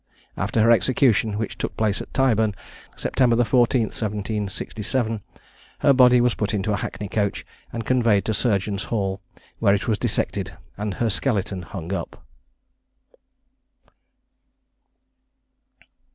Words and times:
After 0.35 0.61
her 0.63 0.71
execution, 0.71 1.37
which 1.37 1.59
took 1.59 1.77
place 1.77 2.01
at 2.01 2.11
Tyburn, 2.11 2.55
September 2.97 3.35
the 3.35 3.43
14th, 3.43 3.91
1767, 3.93 5.21
her 5.81 5.93
body 5.93 6.19
was 6.19 6.33
put 6.33 6.55
into 6.55 6.73
a 6.73 6.77
hackney 6.77 7.07
coach, 7.07 7.45
and 7.71 7.85
conveyed 7.85 8.25
to 8.25 8.33
Surgeons' 8.33 8.85
Hall, 8.85 9.21
where 9.59 9.75
it 9.75 9.87
was 9.87 9.99
dissected, 9.99 10.57
and 10.75 10.95
her 10.95 11.09
skeleton 11.11 11.61
hung 11.61 11.93
up. 11.93 12.25